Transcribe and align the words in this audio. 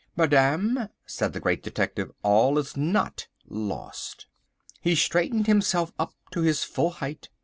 "Madame," 0.15 0.89
said 1.05 1.31
the 1.31 1.39
Great 1.39 1.61
Detective, 1.61 2.09
"all 2.23 2.57
is 2.57 2.75
not 2.75 3.27
lost." 3.47 4.25
He 4.81 4.95
straightened 4.95 5.45
himself 5.45 5.93
up 5.99 6.15
to 6.31 6.41
his 6.41 6.63
full 6.63 6.89
height. 6.89 7.29